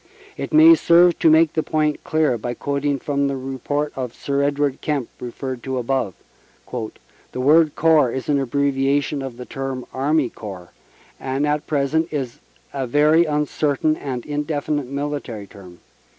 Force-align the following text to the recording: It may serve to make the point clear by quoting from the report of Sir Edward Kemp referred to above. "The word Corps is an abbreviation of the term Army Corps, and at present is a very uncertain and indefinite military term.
It 0.35 0.51
may 0.51 0.73
serve 0.73 1.19
to 1.19 1.29
make 1.29 1.53
the 1.53 1.61
point 1.61 2.03
clear 2.03 2.35
by 2.35 2.55
quoting 2.55 2.97
from 2.97 3.27
the 3.27 3.37
report 3.37 3.93
of 3.95 4.15
Sir 4.15 4.41
Edward 4.41 4.81
Kemp 4.81 5.09
referred 5.19 5.61
to 5.61 5.77
above. 5.77 6.15
"The 6.71 7.39
word 7.39 7.75
Corps 7.75 8.11
is 8.11 8.27
an 8.27 8.39
abbreviation 8.39 9.21
of 9.21 9.37
the 9.37 9.45
term 9.45 9.85
Army 9.93 10.31
Corps, 10.31 10.71
and 11.19 11.45
at 11.45 11.67
present 11.67 12.11
is 12.11 12.39
a 12.73 12.87
very 12.87 13.25
uncertain 13.25 13.95
and 13.95 14.25
indefinite 14.25 14.87
military 14.87 15.45
term. 15.45 15.81